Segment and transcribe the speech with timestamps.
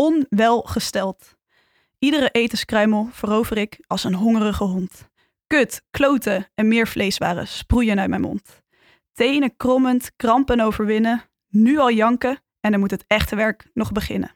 [0.00, 1.36] onwelgesteld.
[1.98, 5.08] Iedere etenskruimel verover ik als een hongerige hond.
[5.46, 8.62] Kut, kloten en meer vleeswaren sproeien uit mijn mond.
[9.12, 14.34] Tenen krommend, krampen overwinnen, nu al janken en dan moet het echte werk nog beginnen.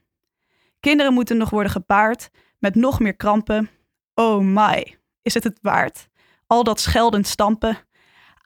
[0.80, 3.70] Kinderen moeten nog worden gepaard met nog meer krampen.
[4.14, 6.08] Oh my, is het het waard?
[6.46, 7.78] Al dat scheldend stampen.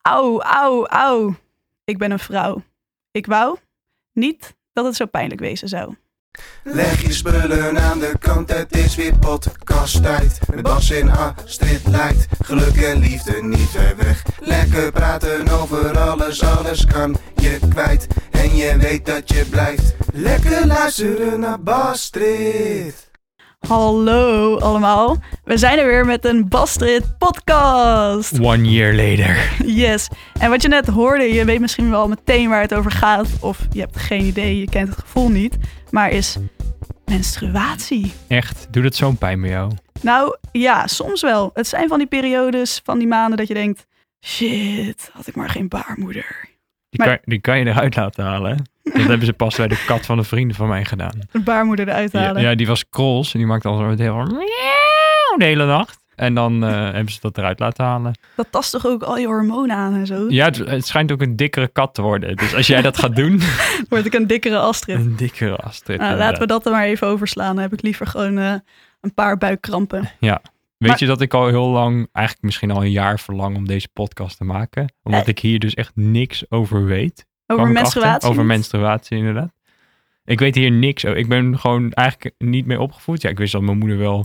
[0.03, 1.35] Auw, auw, auw.
[1.85, 2.63] Ik ben een vrouw.
[3.11, 3.59] Ik wou
[4.13, 5.95] niet dat het zo pijnlijk wezen zou.
[6.73, 10.39] Leg je spullen aan de kant, het is weer podcast-tijd.
[10.55, 14.23] Met Bas en Astrid lijkt geluk en liefde niet ver weg.
[14.41, 18.07] Lekker praten over alles, alles kan je kwijt.
[18.31, 19.95] En je weet dat je blijft.
[20.13, 23.08] Lekker luisteren naar Bastrid.
[23.67, 25.17] Hallo allemaal.
[25.45, 28.41] We zijn er weer met een Bastrid podcast.
[28.41, 29.57] One year later.
[29.67, 30.09] Yes.
[30.41, 33.29] En wat je net hoorde, je weet misschien wel meteen waar het over gaat.
[33.41, 35.57] Of je hebt geen idee, je kent het gevoel niet.
[35.91, 36.37] Maar is
[37.05, 38.13] menstruatie.
[38.29, 39.73] Echt, doet het zo'n pijn bij jou?
[40.01, 41.51] Nou ja, soms wel.
[41.55, 43.87] Het zijn van die periodes, van die maanden dat je denkt...
[44.27, 46.49] Shit, had ik maar geen baarmoeder.
[46.91, 48.71] Die, Maar- kan, die kan je eruit laten halen.
[48.95, 51.19] Dat hebben ze pas bij de kat van een vrienden van mij gedaan.
[51.33, 52.43] Een baarmoeder eruit Ja, halen.
[52.43, 54.27] ja, die was krols en die maakte al heel miauw
[55.37, 55.99] de hele nacht.
[56.15, 58.19] En dan eh, hebben ze dat eruit laten halen.
[58.37, 60.25] Dat tast toch ook al je hormonen aan en zo?
[60.29, 62.37] Ja, het, het schijnt ook een dikkere kat te worden.
[62.37, 63.41] Dus als jij dat gaat doen,
[63.89, 64.97] Word ik een dikkere Astrid.
[64.97, 65.99] een dikkere Astrid.
[66.01, 67.55] Nou, laten we dat er maar even overslaan.
[67.55, 68.55] Dan heb ik liever gewoon eh,
[69.01, 70.11] een paar buikkrampen.
[70.21, 73.67] Weet maar- je dat ik al heel lang, eigenlijk misschien al een jaar verlang om
[73.67, 74.93] deze podcast te maken?
[75.03, 75.29] Omdat Eh.
[75.29, 77.27] ik hier dus echt niks over weet.
[77.53, 77.83] Over achter.
[77.83, 78.29] menstruatie?
[78.29, 79.53] Over menstruatie, inderdaad.
[80.25, 81.19] Ik weet hier niks over.
[81.19, 83.23] Ik ben gewoon eigenlijk niet mee opgevoed.
[83.23, 84.25] Ja, ik wist dat mijn moeder wel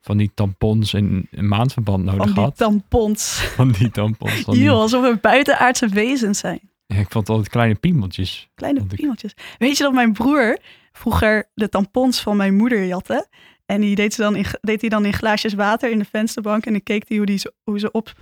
[0.00, 2.56] van die tampons en een maandverband nodig Van die had.
[2.56, 3.38] tampons.
[3.56, 4.32] Van die tampons.
[4.40, 6.60] Van die- alsof we buitenaardse wezens zijn.
[6.86, 8.48] Ja, ik vond het altijd kleine piemeltjes.
[8.54, 9.34] Kleine ik- piemeltjes.
[9.58, 10.58] Weet je dat mijn broer
[10.92, 13.26] vroeger de tampons van mijn moeder jatte?
[13.66, 16.66] En die deed, ze dan in, deed hij dan in glaasjes water in de vensterbank.
[16.66, 18.12] En dan keek hij hoe, die, hoe ze op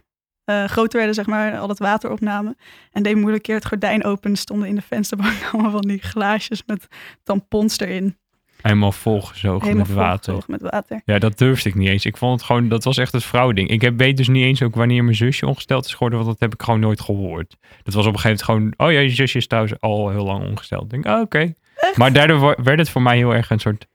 [0.45, 2.57] eh, groter werden, zeg maar, al het water opnamen.
[2.93, 4.37] En deed een keer het gordijn open.
[4.37, 6.87] Stonden in de vensterbank allemaal van die glaasjes met
[7.23, 8.17] tampons erin.
[8.63, 10.33] Helemaal volgezogen Helemaal met water.
[10.33, 11.03] volgezogen met water.
[11.05, 12.05] Ja, dat durfde ik niet eens.
[12.05, 13.69] Ik vond het gewoon, dat was echt het vrouwding.
[13.69, 16.41] Ik heb, weet dus niet eens ook wanneer mijn zusje ongesteld is geworden, want dat
[16.41, 17.57] heb ik gewoon nooit gehoord.
[17.83, 20.25] Dat was op een gegeven moment gewoon, oh ja, je zusje is thuis al heel
[20.25, 20.83] lang ongesteld.
[20.83, 21.53] Ik denk, ah, oké.
[21.97, 23.87] Maar daardoor werd het voor mij heel erg een soort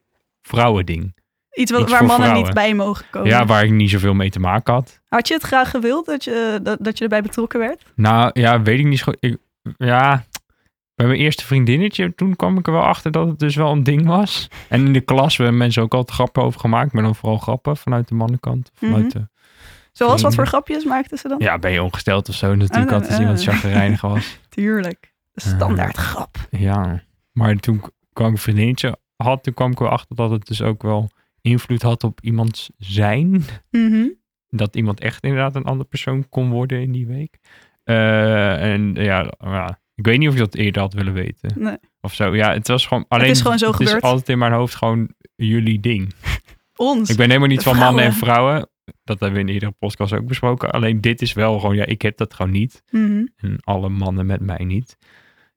[0.41, 1.15] vrouwending.
[1.57, 2.43] Iets wat, Iets waar mannen vrouwen.
[2.45, 3.29] niet bij mogen komen.
[3.29, 5.01] Ja, waar ik niet zoveel mee te maken had.
[5.07, 7.83] Had je het graag gewild dat je, dat, dat je erbij betrokken werd?
[7.95, 9.03] Nou ja, weet ik niet.
[9.19, 9.37] Ik,
[9.77, 10.25] ja,
[10.95, 13.83] bij mijn eerste vriendinnetje, toen kwam ik er wel achter dat het dus wel een
[13.83, 14.47] ding was.
[14.69, 17.77] En in de klas hebben mensen ook altijd grappen over gemaakt, maar dan vooral grappen
[17.77, 18.71] vanuit de mannenkant.
[18.73, 19.17] Vanuit Mhm.
[19.17, 19.27] de,
[19.91, 21.39] Zoals wat voor grapjes maakten ze dan?
[21.39, 23.19] ja, ben je ongesteld of zo natuurlijk, Ah, altijd ah.
[23.19, 24.39] iemand chagrijnig was.
[24.49, 25.13] Tuurlijk.
[25.31, 26.35] De standaard grap.
[26.49, 27.81] Ja, maar toen
[28.13, 31.09] kwam ik een vriendinnetje had, toen kwam ik wel achter dat het dus ook wel
[31.41, 33.43] invloed had op iemands zijn.
[33.71, 34.07] Mhm.
[34.49, 37.37] dat iemand echt inderdaad een andere persoon kon worden in die week.
[37.83, 41.51] Eh, en ja, ja, ik weet niet of ik dat eerder had willen weten.
[41.55, 41.77] Nee.
[42.01, 42.35] Of zo.
[42.35, 43.29] Ja, het was gewoon alleen.
[43.29, 43.95] is gewoon zo Het gebeurd.
[43.97, 46.13] is altijd in mijn hoofd gewoon jullie ding.
[46.75, 47.09] Ons.
[47.09, 48.69] Ik ben helemaal niet van mannen en vrouwen.
[49.03, 50.71] Dat hebben we in iedere podcast ook besproken.
[50.71, 52.83] Alleen dit is wel gewoon, ja, ik heb dat gewoon niet.
[52.91, 53.25] Mhm.
[53.35, 54.97] En alle mannen met mij niet.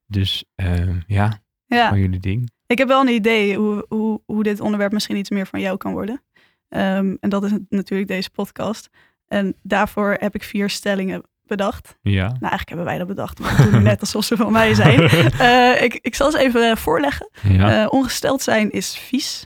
[0.07, 2.51] Dus eh, ja, Ja, gewoon jullie ding.
[2.71, 5.77] Ik heb wel een idee hoe, hoe, hoe dit onderwerp misschien iets meer van jou
[5.77, 6.23] kan worden.
[6.69, 8.89] Ehm, en dat is natuurlijk deze podcast.
[9.27, 11.97] En daarvoor heb ik vier stellingen bedacht.
[12.01, 12.23] Ja.
[12.25, 14.99] Nou, eigenlijk hebben wij dat bedacht, maar doen net alsof ze van mij zijn.
[15.39, 17.29] Eh, ik, ik zal ze even eh, voorleggen.
[17.41, 17.81] ja.
[17.81, 19.45] Eh, ongesteld zijn is vies.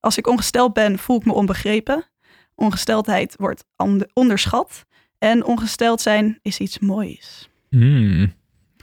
[0.00, 2.04] Als ik ongesteld ben, voel ik me onbegrepen.
[2.54, 3.64] Ongesteldheid wordt
[4.12, 4.84] onderschat.
[5.18, 7.48] En ongesteld zijn is iets moois.
[7.68, 8.32] Hmm.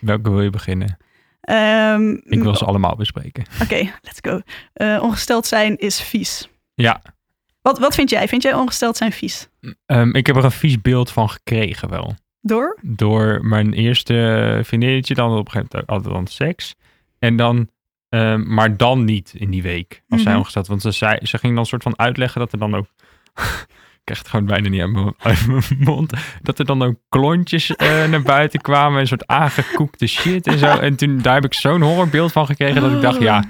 [0.02, 0.98] Welke wil je beginnen?
[1.48, 3.46] Ehm, Ik wil ze allemaal bespreken.
[3.62, 4.42] Oké, let's go.
[4.74, 6.50] Eh, ongesteld zijn is vies.
[6.74, 7.02] Ja,
[7.62, 8.28] Wat, wat vind jij?
[8.28, 9.48] Vind jij ongesteld zijn vies?
[9.86, 12.16] Ehm, ik heb er een vies beeld van gekregen wel.
[12.42, 12.78] Door?
[12.82, 16.76] Door mijn eerste vriendinnetje, dan op een gegeven moment altijd dan seks.
[17.20, 17.70] En dan,
[18.10, 20.40] ehm, maar dan niet in die week, als zij Mhm.
[20.40, 20.68] ongesteld.
[20.68, 22.88] Want ze, zei, ze ging dan soort van uitleggen dat er dan ook...
[24.08, 26.14] ik krijg het gewoon bijna niet uit mijn, uit mijn mond.
[26.42, 29.00] Dat er dan ook klontjes eh, naar buiten kwamen.
[29.00, 30.66] Een soort aangekoekte shit en zo.
[30.78, 33.44] En toen, daar heb ik zo'n horrorbeeld van gekregen dat ik dacht, ja...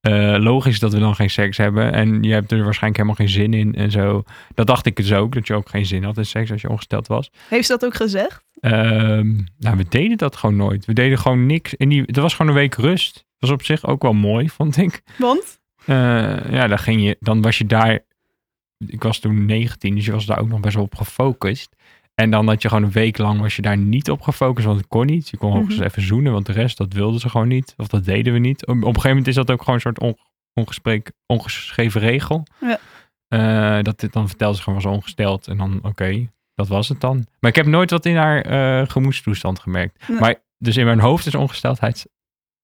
[0.00, 1.92] eh, logisch dat we dan geen seks hebben.
[1.92, 4.22] En je hebt er waarschijnlijk helemaal geen zin in en zo.
[4.54, 6.68] Dat dacht ik dus ook, dat je ook geen zin had in seks als je
[6.68, 7.30] ongesteld was.
[7.48, 8.44] Heeft ze dat ook gezegd?
[8.60, 10.84] Ehm, nou, we deden dat gewoon nooit.
[10.84, 11.74] We deden gewoon niks.
[11.74, 13.14] In die, het was gewoon een week rust.
[13.14, 15.02] Dat was op zich ook wel mooi, vond ik.
[15.18, 15.58] Want?
[15.84, 15.96] Eh,
[16.50, 17.98] ja, dan, ging je, dan was je daar...
[18.86, 21.76] Ik was toen 19, dus je was daar ook nog best wel op gefocust.
[22.14, 24.78] En dan had je gewoon een week lang was je daar niet op gefocust, want
[24.78, 25.28] het kon niet.
[25.28, 27.74] Je kon ook eens even zoenen, want de rest, dat wilden ze gewoon niet.
[27.76, 28.66] Of dat deden we niet.
[28.66, 30.18] Op, op een gegeven moment is dat ook gewoon een soort on-
[30.54, 32.46] ongesprek, ongeschreven regel.
[32.60, 32.78] Ja.
[33.28, 35.48] Eh, dat dit dan vertelde ze gewoon was ongesteld.
[35.48, 37.26] En dan, oké, dat was het dan.
[37.40, 40.08] Maar ik heb nooit wat in haar eh, gemoedstoestand gemerkt.
[40.08, 40.18] Nee.
[40.18, 42.06] Maar dus in mijn hoofd is ongesteldheid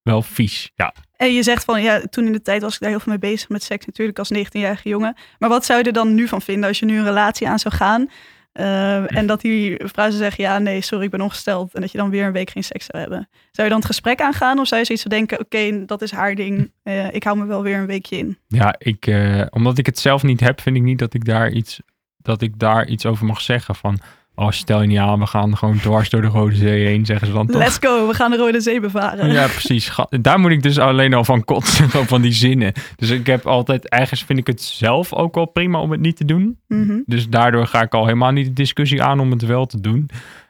[0.02, 0.70] wel vies.
[0.74, 3.12] Ja, En je zegt van, ja, toen in de tijd was ik daar heel veel
[3.18, 5.16] mee bezig met seks natuurlijk als 19-jarige jongen.
[5.38, 7.58] Maar wat zou je er dan nu van vinden als je nu een relatie aan
[7.58, 8.08] zou gaan?
[8.56, 11.74] eh, en dat die vrouw zou zeggen, ja, nee, sorry, ik ben ongesteld.
[11.74, 13.28] En dat je dan weer een week geen seks zou hebben.
[13.50, 16.34] Zou je dan het gesprek aangaan of zou je zoiets denken, oké, dat is haar
[16.34, 16.72] ding.
[16.82, 18.38] eh, ik hou me wel weer een weekje in.
[18.48, 21.50] ja ik, eh, omdat ik het zelf niet heb, vind ik niet dat ik daar
[21.50, 21.80] iets,
[22.16, 23.74] dat ik daar iets over mag zeggen.
[23.74, 23.98] Van,
[24.36, 27.26] oh, stel je niet aan, we gaan gewoon dwars door de Rode Zee heen, zeggen
[27.26, 27.62] ze dan toch.
[27.62, 29.32] Let's go, we gaan de Rode Zee bevaren.
[29.32, 29.92] Ja, precies.
[30.20, 32.72] Daar moet ik dus alleen al van kotsen, van die zinnen.
[32.96, 36.16] Dus ik heb altijd, ergens vind ik het zelf ook wel prima om het niet
[36.16, 36.58] te doen.
[36.68, 37.00] Mhm.
[37.06, 40.08] Dus daardoor ga ik al helemaal niet de discussie aan om het wel te doen.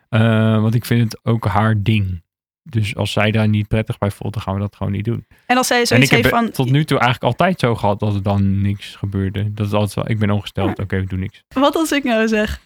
[0.09, 2.25] Eh, want ik vind het ook haar ding.
[2.63, 5.27] Dus als zij daar niet prettig bij voelt, dan gaan we dat gewoon niet doen.
[5.47, 8.15] En als zij zoiets heb heeft van, tot nu toe eigenlijk altijd zo gehad dat
[8.15, 9.53] er dan niks gebeurde.
[9.53, 11.43] Dat is altijd wel, ik ben ongesteld, oké, we doen niks.
[11.55, 12.61] wat als ik nou zeg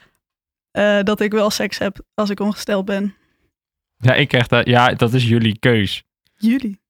[0.70, 3.14] eh, dat ik wel seks heb als ik ongesteld ben?
[3.96, 6.02] Ja, ik krijg dat, ja, dat is jullie keus.
[6.36, 6.80] Jullie.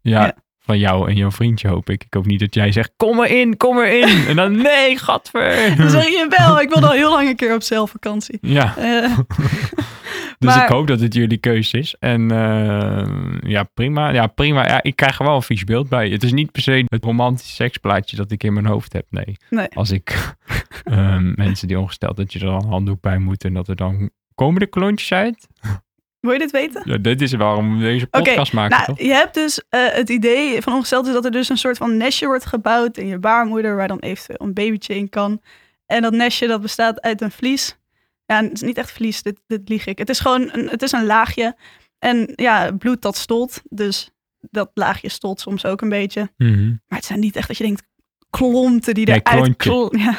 [0.00, 0.34] Ja, Ja.
[0.58, 2.04] van jou en jouw vriendje hoop ik.
[2.04, 4.26] Ik hoop niet dat jij zegt, kom erin, kom erin.
[4.26, 5.76] En dan, nee, gadver.
[5.76, 8.38] Dan zeg je wel, ik wil al heel lang een keer op zelfvakantie.
[8.40, 9.18] Ja, Eh,
[10.44, 11.94] dus Maar- ik hoop dat het jullie keus is.
[11.98, 13.06] En eh,
[13.50, 14.08] ja, prima.
[14.10, 14.66] Ja, prima.
[14.66, 16.08] Ja, ik krijg er wel een vies beeld bij.
[16.08, 19.06] Het is niet per se het romantische seksplaatje dat ik in mijn hoofd heb.
[19.10, 19.36] Nee.
[19.50, 19.68] nee.
[19.74, 20.34] Als ik
[20.84, 23.44] ehm, mensen die ongesteld, dat je er dan een handdoek bij moet.
[23.44, 24.10] En dat er dan...
[24.34, 25.46] Komen de klontjes uit?
[26.20, 26.82] Wil je dit weten?
[26.84, 29.06] Ja, dit is waarom we deze podcast maken, Nou, toch?
[29.06, 31.96] je hebt dus eh, het idee van ongesteld is dat er dus een soort van
[31.96, 35.40] nestje wordt gebouwd in je baarmoeder, waar dan eventueel een babytje in kan.
[35.86, 37.78] En dat nestje dat bestaat uit een vlies.
[38.26, 39.98] Ja, het is niet echt vlies, dit, dit lieg ik.
[39.98, 41.56] Het is gewoon een, het is een laagje.
[41.98, 43.62] En ja, bloed dat stolt.
[43.68, 44.10] Dus
[44.40, 46.32] dat laagje stolt soms ook een beetje.
[46.36, 46.68] Mhm.
[46.68, 47.82] Maar het zijn niet echt dat je denkt
[48.30, 49.64] klonten die Nee, eruit
[50.00, 50.16] ja,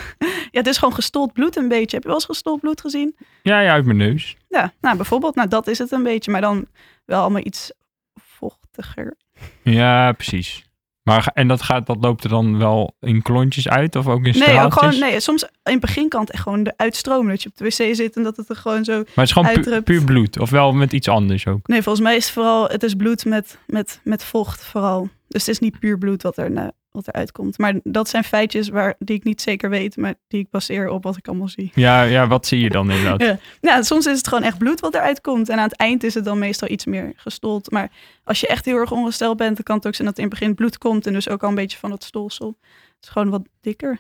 [0.51, 1.95] het is gewoon gestold bloed een beetje.
[1.95, 3.15] Heb je wel eens gestold bloed gezien?
[3.41, 4.35] Ja, ja, uit mijn neus.
[4.49, 5.35] Ja, nou bijvoorbeeld.
[5.35, 6.31] Nou, dat is het een beetje.
[6.31, 6.67] Maar dan
[7.05, 7.71] wel allemaal iets
[8.13, 9.17] vochtiger.
[9.63, 10.64] Ja, precies.
[11.05, 14.23] Maar, en dat, gaat, dat loopt er dan wel in klontjes uit of ook in
[14.23, 14.65] Nee, straaltjes?
[14.65, 17.29] ook gewoon, nee, soms in het begin kan het echt gewoon eruit stromen.
[17.29, 18.93] Dat je op de wc zit en dat het er gewoon zo...
[18.97, 20.39] Maar het is gewoon pu- puur bloed.
[20.39, 21.67] Of wel met iets anders ook.
[21.67, 22.67] Nee, volgens mij is het vooral...
[22.67, 25.09] Het is bloed met, met, met vocht vooral.
[25.27, 27.57] Dus het is niet puur bloed wat er, na- wat eruit komt.
[27.57, 31.03] Maar dat zijn feitjes waar, die ik niet zeker weet, maar die ik baseer op
[31.03, 31.71] wat ik allemaal zie.
[31.73, 33.21] Ja, ja wat zie je dan inderdaad?
[33.25, 33.37] Ja.
[33.61, 35.49] Ja, soms is het gewoon echt bloed wat eruit komt.
[35.49, 37.71] En aan het eind is het dan meestal iets meer gestold.
[37.71, 37.91] Maar
[38.23, 40.33] als je echt heel erg ongesteld bent, dan kan het ook zijn dat in het
[40.33, 41.07] begin bloed komt.
[41.07, 42.57] En dus ook al een beetje van dat stolsel.
[42.95, 43.99] Het is gewoon wat dikker.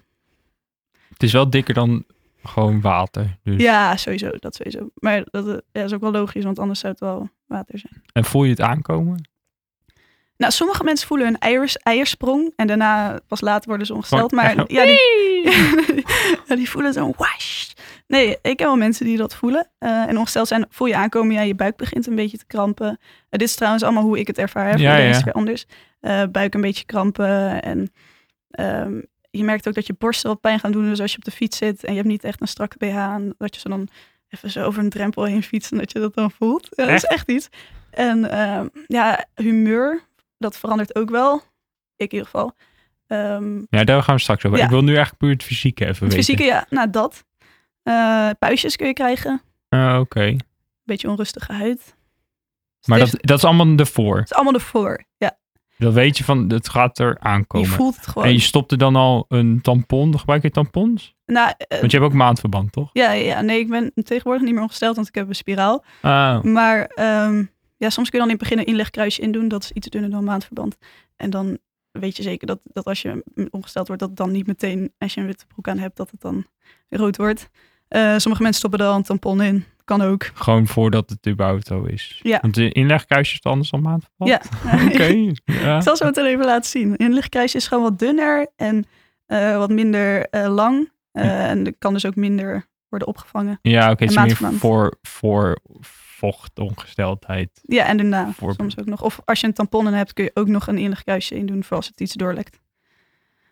[1.09, 2.05] Het is wel dikker dan
[2.43, 3.37] gewoon water.
[3.43, 3.61] Dus.
[3.61, 4.29] Ja, sowieso.
[4.39, 4.89] Dat sowieso.
[4.95, 8.03] Maar dat eh, ja, is ook wel logisch, want anders zou het wel water zijn.
[8.13, 9.29] En voel je het aankomen?
[10.37, 12.53] Nou, sommige mensen voelen een eiers, eiersprong.
[12.55, 14.29] En daarna pas later worden ze ongesteld.
[14.29, 15.49] Gewoon Maar echt ja, die,
[16.47, 17.65] ja, die voelen zo'n wash.
[18.07, 19.69] Nee, ik heb wel mensen die dat voelen.
[19.77, 21.33] Eh, en ongesteld zijn, voel je aankomen.
[21.33, 22.87] Ja, je buik begint een beetje te krampen.
[22.89, 24.77] Eh, dit is trouwens allemaal hoe ik het ervaar heb.
[24.79, 25.09] Ja, ja.
[25.09, 25.65] is weer anders.
[25.99, 27.61] Eh, buik een beetje krampen.
[27.61, 27.91] En
[28.49, 29.01] ehm,
[29.31, 30.89] je merkt ook dat je borsten wat pijn gaan doen.
[30.89, 32.97] Dus als je op de fiets zit en je hebt niet echt een strakke BH
[32.97, 33.87] aan, dat je ze dan
[34.29, 36.67] even zo over een drempel heen fietst en dat je dat dan voelt.
[36.71, 37.49] Ja, dat is echt iets.
[37.89, 40.01] En ehm, ja, humeur,
[40.37, 41.35] dat verandert ook wel.
[41.95, 42.55] Ik in ieder geval.
[43.07, 44.57] Ehm, Ja, daar gaan we straks over.
[44.57, 44.63] Ja.
[44.63, 46.17] Ik wil nu eigenlijk puur het fysieke even het weten.
[46.17, 47.25] fysieke, ja, nou dat.
[47.83, 49.41] Eh puistjes kun je krijgen.
[49.69, 50.35] Ah, Oké.
[50.83, 51.77] Beetje onrustige huid.
[52.79, 54.21] Dus Maar het dat, dat is allemaal ervoor.
[54.23, 55.03] is allemaal ervoor.
[55.17, 55.37] Ja,
[55.77, 57.67] Dan weet je van, het gaat er je aankomen.
[57.69, 58.27] voelt het gewoon.
[58.27, 60.19] En je stopt er dan al een tampon.
[60.19, 61.15] Gebruik je tampons?
[61.25, 62.89] Nou, eh, Want je hebt ook maandverband, toch?
[62.93, 65.83] ja, ja, ja, nee, ik ben tegenwoordig niet meer ongesteld, want ik heb een spiraal.
[66.01, 67.43] Ah, Maar ehm,
[67.77, 69.47] ja, soms kun je dan in het begin een inlegkruisje in doen.
[69.47, 70.77] Dat is iets dunner dan maandverband.
[71.15, 71.57] En dan
[71.91, 75.13] weet je zeker dat, dat als je ongesteld wordt, dat het dan niet meteen, als
[75.13, 76.45] je een witte broek aan hebt, dat het dan
[76.89, 77.49] rood wordt.
[77.87, 79.65] Eh, sommige mensen stoppen er al een tampon in.
[79.83, 80.31] Kan ook.
[80.33, 82.19] gewoon voordat het überhaupt zo is.
[82.23, 82.37] Ja.
[82.41, 84.29] Want de inlegkuisje is anders dan maandverband?
[84.29, 84.41] Ja.
[84.87, 85.31] Oké.
[85.63, 85.75] Ja.
[85.77, 86.89] Ik zal zo meteen even laten zien.
[86.91, 88.85] Een inlegkruisje is gewoon wat dunner en
[89.25, 90.91] eh, wat minder eh, lang.
[91.11, 93.59] Eh, En kan dus ook minder worden opgevangen.
[93.61, 94.03] Ja, oké.
[94.03, 94.59] het is En meer maandverband.
[94.59, 95.59] voor, voor
[96.31, 97.49] vochtongesteldheid.
[97.61, 99.01] Ja, en daarna Voor- soms ook nog.
[99.01, 101.63] Of als je een tampon in hebt, kun je ook nog een inlegkruisje in doen
[101.63, 102.59] voor als het iets doorlekt.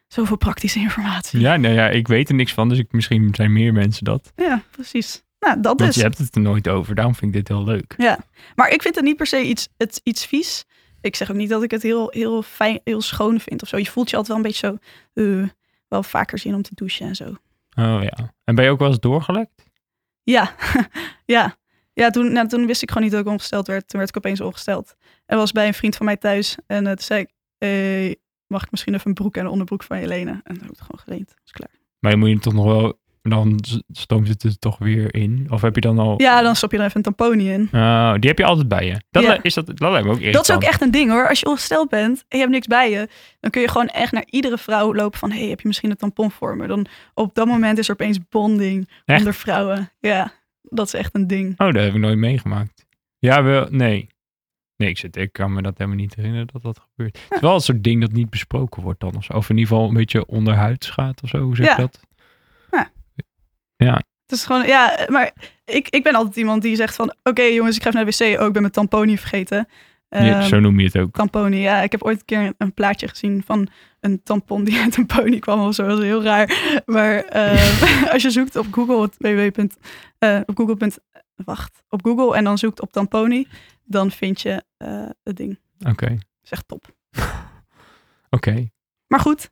[0.07, 1.39] Zoveel praktische informatie.
[1.39, 4.31] Ja, nou ja, ik weet er niks van, dus ik, misschien zijn meer mensen dat.
[4.35, 5.23] Ja, precies.
[5.39, 5.95] Nou, dat Want is.
[5.95, 7.93] je hebt het er nooit over, daarom vind ik dit heel leuk.
[7.97, 8.19] Ja,
[8.55, 10.65] maar ik vind het niet per se iets, het, iets vies.
[11.01, 13.77] Ik zeg ook niet dat ik het heel, heel fijn, heel schoon vind of zo.
[13.77, 14.79] Je voelt je altijd wel een beetje
[15.13, 15.47] zo, eh,
[15.87, 17.25] wel vaker zin om te douchen en zo.
[17.75, 18.33] Oh ja.
[18.43, 19.71] En ben je ook wel eens doorgelekt?
[20.23, 20.55] Ja,
[21.25, 21.55] ja.
[21.93, 23.87] Ja, toen, nou, toen wist ik gewoon niet dat ik ongesteld werd.
[23.87, 24.95] Toen werd ik opeens ongesteld.
[25.25, 26.57] En was bij een vriend van mij thuis.
[26.67, 28.15] En eh, toen zei ik, hey,
[28.47, 30.33] mag ik misschien even een broek en een onderbroek van je lenen?
[30.33, 31.33] En dan heb ik het gewoon geleend.
[31.45, 31.69] is klaar.
[31.99, 33.01] Maar dan moet je toch nog wel...
[33.21, 33.59] Dan
[33.91, 35.47] stoomt het er toch weer in?
[35.49, 36.21] Of heb je dan al...
[36.21, 37.69] Ja, dan stop je er even een tamponie in.
[37.71, 39.01] Oh, die heb je altijd bij je.
[39.11, 39.39] Dat, Ja.
[39.41, 41.27] is dat, dat lijkt me ook Dat is ook echt een ding hoor.
[41.29, 43.07] Als je ongesteld bent en je hebt niks bij je,
[43.39, 45.97] dan kun je gewoon echt naar iedere vrouw lopen van, hey, heb je misschien een
[45.97, 46.67] tampon voor me?
[46.67, 49.19] Dan op dat moment is er opeens bonding Echt?
[49.19, 49.91] onder vrouwen.
[49.99, 50.31] Ja,
[50.63, 51.49] dat is echt een ding.
[51.59, 52.85] Oh, dat heb ik nooit meegemaakt.
[53.19, 54.07] Ja, wel, nee.
[54.75, 57.17] Nee, ik, zit, ik kan me dat helemaal niet herinneren dat dat gebeurt.
[57.23, 59.15] Het is wel een soort ding dat niet besproken wordt dan.
[59.15, 59.33] Of, zo.
[59.33, 61.37] of in ieder geval een beetje onderhuids gaat of zo.
[61.39, 61.77] Hoe zeg je Ja.
[61.77, 61.99] dat?
[64.25, 65.33] Het is gewoon, ja, maar
[65.65, 68.25] ik, ik ben altijd iemand die zegt van, oké jongens, ik ga even naar de
[68.33, 68.39] wc.
[68.39, 69.67] Oh, ik ben mijn tamponie vergeten.
[70.13, 71.11] Ja, Ehm, zo noem je het ook.
[71.15, 71.81] Tamponie, ja.
[71.81, 73.67] Ik heb ooit een keer een, een plaatje gezien van
[73.99, 75.87] een tampon die uit een pony kwam of zo.
[75.87, 76.81] Dat was heel raar.
[76.85, 79.59] Maar eh, als je zoekt op Google, www.
[80.19, 80.91] eh, op Google.
[81.35, 83.47] Wacht, op Google en dan zoekt op tamponi,
[83.83, 85.59] dan vind je eh, het ding.
[85.89, 86.07] Oké.
[86.07, 86.85] Dat is echt top.
[88.29, 88.69] Oké.
[89.07, 89.49] Maar goed.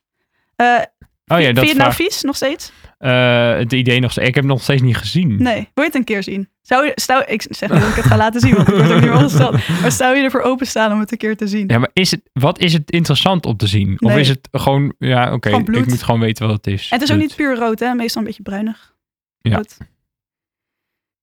[0.55, 0.81] Eh,
[1.25, 2.71] Oh ja, vind dat je het nou vies nog steeds?
[3.01, 4.27] Eh, het idee nog steeds.
[4.27, 5.43] Ik heb het nog steeds niet gezien.
[5.43, 5.55] Nee.
[5.55, 6.49] Wil je het een keer zien?
[6.61, 8.87] Zou je, stel, ik zeg niet dat ik het ga laten zien, want ik word
[8.91, 9.67] ook niet meer ongesteld.
[9.81, 11.67] Maar zou je ervoor openstaan om het een keer te zien?
[11.67, 14.01] Ja, maar is het, wat is het interessant om te zien?
[14.01, 16.89] Of is het gewoon, ja, oké, ik moet gewoon weten wat het is.
[16.89, 17.93] En het is ook niet puur rood, hè?
[17.93, 18.95] Meestal een beetje bruinig.
[19.39, 19.55] Ja.
[19.55, 19.77] Rood.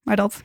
[0.01, 0.43] Maar dat.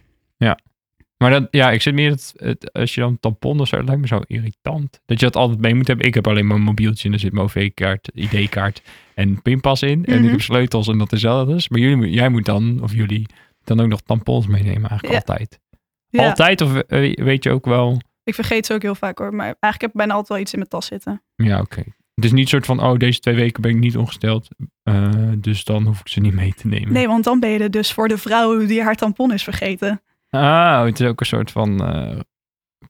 [1.30, 3.84] Maar dat, ja, ik zit meer, het, het, als je dan tampon of zo, dat
[3.86, 5.00] lijkt me zo irritant.
[5.06, 6.06] Dat je dat altijd mee moet hebben.
[6.06, 8.82] Ik heb alleen mijn mobieltje en er zit mijn OV-kaart, ID-kaart
[9.14, 10.04] en pinpas in.
[10.04, 10.24] En Mhm.
[10.24, 11.68] ik heb sleutels en dat is alles.
[11.68, 13.26] Maar jullie, jij moet dan, of jullie,
[13.64, 15.14] dan ook nog tampons meenemen eigenlijk Ja.
[15.18, 15.60] altijd.
[16.08, 19.34] Ja, Altijd of eh, weet je ook wel, ik vergeet ze ook heel vaak hoor.
[19.34, 21.22] Maar eigenlijk heb ik bijna altijd wel iets in mijn tas zitten.
[21.36, 21.82] ja oké.
[22.14, 24.48] Het is niet soort van, oh deze twee weken ben ik niet ongesteld.
[24.82, 26.92] eh, dus dan hoef ik ze niet mee te nemen.
[26.92, 30.02] Nee, want dan ben je er dus voor de vrouw die haar tampon is vergeten.
[30.34, 32.20] Ah, het is ook een soort van eh,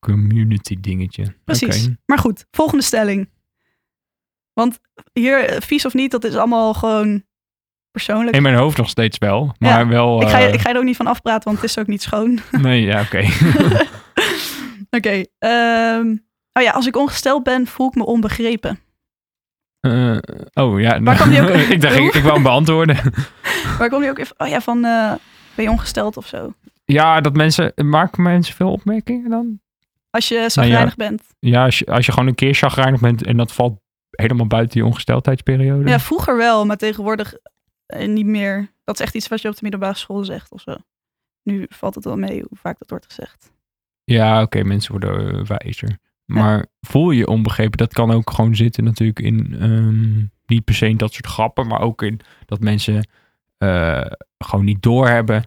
[0.01, 1.35] community dingetje.
[1.45, 1.89] Precies.
[2.07, 3.31] Maar goed, volgende stelling.
[4.53, 4.81] Want
[5.13, 7.25] hier, eh, vies of niet, dat is allemaal gewoon
[7.91, 8.37] persoonlijk.
[8.37, 10.23] In mijn hoofd nog steeds wel, maar Ja, wel...
[10.23, 11.79] ik, ga je, eh, ik ga je er ook niet van afpraten, want het is
[11.79, 12.41] ook niet schoon.
[12.63, 13.23] Nee, ja, oké.
[14.91, 15.25] Oké.
[15.39, 16.17] ehm,
[16.53, 18.79] oh ja, als ik ongesteld ben, voel ik me onbegrepen.
[20.55, 22.97] Oh ja, Waar kwam die ook- ik dacht, ik, ik wou hem beantwoorden.
[23.79, 24.81] Maar kom je ook even, oh ja, van
[25.55, 26.55] ben je ongesteld of zo?
[26.85, 29.61] Ja, dat mensen, maken mensen veel opmerkingen dan?
[30.11, 31.23] Als je zagrijnig bent.
[31.39, 34.73] Ja, als je, als je gewoon een keer chagrijnig bent en dat valt helemaal buiten
[34.73, 35.89] die ongesteldheidsperiode.
[35.89, 37.35] Ja, vroeger wel, maar tegenwoordig
[37.87, 38.69] eh, niet meer.
[38.85, 40.77] Dat is echt iets wat je op de middelbare school zegt of zo.
[41.43, 43.53] Nu valt het wel mee hoe vaak dat wordt gezegd.
[44.05, 45.99] Ja, oké, mensen worden eh, wijzer.
[46.25, 47.79] Maar voel je je onbegrepen?
[47.79, 51.67] Dat kan ook gewoon zitten natuurlijk in, ehm, niet per se in dat soort grappen,
[51.67, 53.09] maar ook in dat mensen
[53.59, 54.07] eh,
[54.39, 55.45] gewoon niet doorhebben.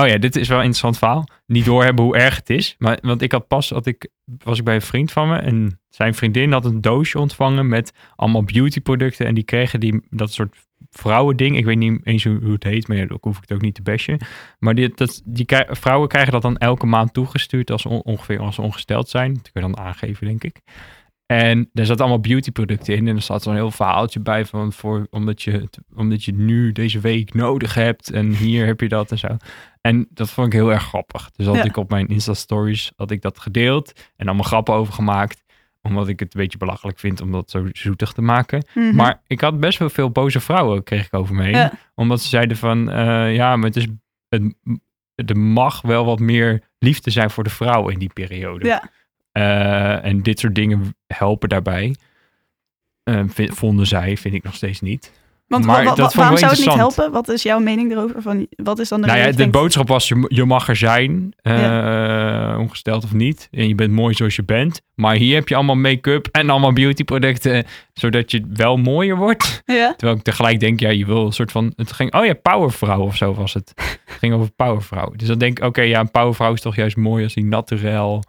[0.00, 1.28] Oh ja, dit is wel een interessant verhaal.
[1.46, 2.74] Niet doorhebben hoe erg het is.
[2.78, 5.80] Maar, want ik had pas, had ik, was ik bij een vriend van me en
[5.88, 9.26] zijn vriendin had een doosje ontvangen met allemaal beautyproducten.
[9.26, 10.56] En die kregen die, dat soort
[10.90, 11.56] vrouwending.
[11.56, 13.82] Ik weet niet eens hoe het heet, maar ja, hoef ik het ook niet te
[13.82, 14.18] bashen.
[14.58, 18.54] Maar die, dat, die vrouwen krijgen dat dan elke maand toegestuurd als on- ongeveer als
[18.54, 19.34] ze ongesteld zijn.
[19.34, 20.60] Dat kun je dan aangeven, denk ik.
[21.32, 23.08] En daar zat allemaal beautyproducten in.
[23.08, 26.72] En er staat zo'n heel verhaaltje bij van voor, omdat, je het, omdat je nu
[26.72, 28.10] deze week nodig hebt.
[28.10, 29.36] En hier heb je dat en zo.
[29.80, 31.30] En dat vond ik heel erg grappig.
[31.30, 31.64] Dus had Ja.
[31.64, 33.92] ik op mijn Insta-stories had ik dat gedeeld.
[34.16, 35.44] En allemaal grappen over gemaakt.
[35.82, 38.64] Omdat ik het een beetje belachelijk vind om dat zo zoetig te maken.
[38.74, 38.94] Mhm.
[38.94, 41.52] Maar ik had best wel veel boze vrouwen, kreeg ik over me heen.
[41.52, 41.72] Ja.
[41.94, 43.86] Omdat ze zeiden van, eh, ja, maar het is,
[44.28, 44.52] het,
[45.14, 48.66] er mag wel wat meer liefde zijn voor de vrouw in die periode.
[48.66, 48.90] Ja.
[49.32, 51.94] Eh, en dit soort dingen helpen daarbij.
[53.02, 55.12] Eh, vi- vonden zij, vind ik nog steeds niet.
[55.46, 57.12] Want maar wa- wa- dat waarom zou het niet helpen?
[57.12, 58.22] Wat is jouw mening erover?
[58.22, 60.76] Van, wat is dan de Nou ja, de denkt- boodschap was, je, je mag er
[60.76, 63.48] zijn, eh, ongesteld of niet.
[63.50, 64.82] En je bent mooi zoals je bent.
[64.94, 69.62] Maar hier heb je allemaal make-up en allemaal beautyproducten, zodat je wel mooier wordt.
[69.64, 71.72] Ja, Terwijl ik tegelijk denk, ja, je wil een soort van...
[71.76, 73.72] Het ging, oh ja, powervrouw of zo was het.
[74.04, 75.12] Het ging over powervrouw.
[75.16, 78.22] Dus dan denk ik, oké, ja, een powervrouw is toch juist mooi als die naturel,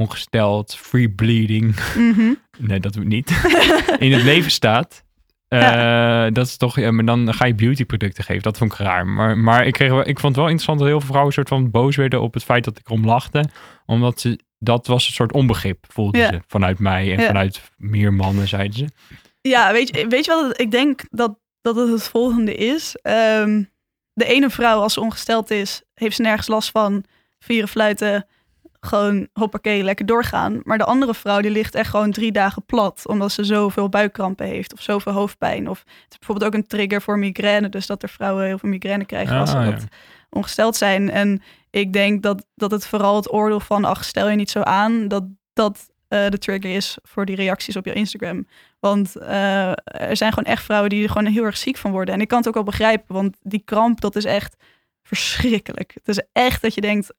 [0.00, 1.74] ongesteld, free bleeding.
[1.96, 2.32] mhm.
[2.68, 3.30] Nee, dat niet.
[3.98, 5.04] In het leven staat.
[5.48, 8.42] Eh, Dat is toch, ja, maar dan ga je beautyproducten geven.
[8.42, 9.06] Dat vond ik raar.
[9.06, 11.48] Maar, maar ik, kreeg wel, ik vond het wel interessant dat heel veel vrouwen soort
[11.48, 13.44] van boos werden op het feit dat ik erom lachte.
[13.86, 16.28] Omdat ze, dat was een soort onbegrip, voelden Ja.
[16.32, 16.40] ze.
[16.46, 17.26] Vanuit mij en Ja.
[17.26, 18.86] vanuit meer mannen, zeiden ze.
[19.40, 20.60] ja weet, je, weet je wat?
[20.60, 22.96] Ik denk dat, dat het het volgende is.
[23.02, 23.62] Ehm,
[24.12, 27.04] de ene vrouw, als ze ongesteld is, heeft ze nergens last van.
[27.38, 28.26] Vieren fluiten,
[28.80, 30.60] gewoon hoppakee, lekker doorgaan.
[30.64, 33.06] Maar de andere vrouw, die ligt echt gewoon drie dagen plat.
[33.06, 35.68] Omdat ze zoveel buikkrampen heeft of zoveel hoofdpijn.
[35.68, 37.68] Of het is bijvoorbeeld ook een trigger voor migraine.
[37.68, 39.70] Dus dat er vrouwen heel veel migraine krijgen als ze Ah, ja.
[39.70, 39.84] wat
[40.30, 41.10] ongesteld zijn.
[41.10, 44.60] En ik denk dat, dat het vooral het oordeel van, ach, stel je niet zo
[44.60, 48.46] aan, dat dat eh, de trigger is voor die reacties op je Instagram.
[48.78, 52.14] Want eh, er zijn gewoon echt vrouwen die er gewoon heel erg ziek van worden.
[52.14, 54.56] En ik kan het ook wel begrijpen, want die kramp, dat is echt
[55.02, 55.92] verschrikkelijk.
[55.94, 57.12] Het is echt dat je denkt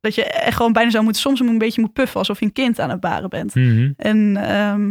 [0.00, 2.52] dat je echt gewoon bijna zou moeten, soms een beetje moet puffen alsof je een
[2.52, 3.54] kind aan het baren bent.
[3.54, 3.92] Mhm.
[3.96, 4.90] En ehm,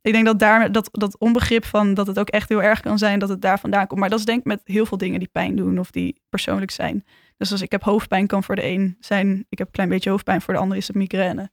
[0.00, 2.98] ik denk dat daar dat, dat onbegrip van dat het ook echt heel erg kan
[2.98, 4.00] zijn dat het daar vandaan komt.
[4.00, 6.70] Maar dat is denk ik met heel veel dingen die pijn doen of die persoonlijk
[6.70, 7.04] zijn.
[7.36, 10.10] Dus als ik heb hoofdpijn kan voor de een zijn, ik heb een klein beetje
[10.10, 11.50] hoofdpijn, voor de ander is het migraine.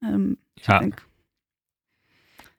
[0.00, 0.74] Ehm, dus Ja.
[0.74, 1.06] ik denk,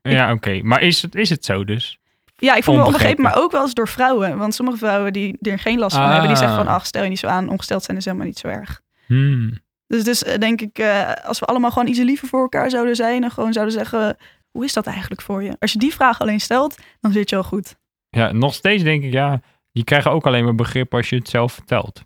[0.01, 0.59] Ja, oké.
[0.63, 1.99] Maar is het, is het zo dus?
[2.35, 3.23] Ja, ik voel me Onbegrepen.
[3.23, 4.37] maar ook wel eens door vrouwen.
[4.37, 6.11] Want sommige vrouwen die er geen last van Ah.
[6.11, 8.37] hebben, die zeggen van, ach, stel je niet zo aan, ongesteld zijn is helemaal niet
[8.37, 8.81] zo erg.
[9.05, 9.53] Hmm.
[9.89, 12.95] Dus, dus eh, denk ik, eh, als we allemaal gewoon iets liever voor elkaar zouden
[12.95, 14.17] zijn en gewoon zouden zeggen,
[14.51, 15.55] hoe is dat eigenlijk voor je?
[15.59, 17.75] Als je die vraag alleen stelt, dan zit je al goed.
[18.09, 19.41] Ja, nog steeds denk ik, ja,
[19.71, 22.03] je krijgt ook alleen maar begrip als je het zelf vertelt.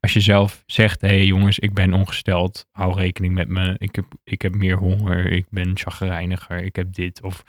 [0.00, 3.94] Als je zelf zegt, hé hey jongens, ik ben ongesteld, hou rekening met me, ik
[3.94, 7.22] heb, ik heb meer honger, ik ben chagrijniger, ik heb dit.
[7.22, 7.42] Of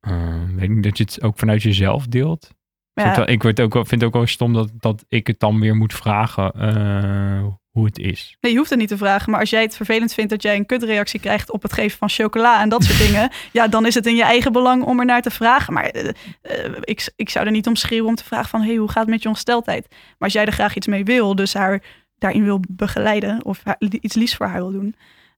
[0.00, 2.50] eh, weet ik dat je het ook vanuit jezelf deelt.
[3.08, 5.60] Ik, Ja, word ook wel, vind het ook wel stom dat, dat ik het dan
[5.60, 8.36] weer moet vragen eh, hoe het is.
[8.40, 10.56] nee, je hoeft het niet te vragen, maar als jij het vervelend vindt dat jij
[10.56, 13.94] een kutreactie krijgt op het geven van chocola en dat soort dingen, ja, dan is
[13.94, 15.72] het in je eigen belang om er naar te vragen.
[15.72, 16.08] Maar eh,
[16.42, 19.02] eh, ik, ik zou er niet om schreeuwen om te vragen van, hey, hoe gaat
[19.02, 19.86] het met je ongesteldheid?
[19.90, 21.82] Maar als jij er graag iets mee wil, dus haar
[22.18, 24.94] daarin wil begeleiden of haar, iets liefs voor haar wil doen,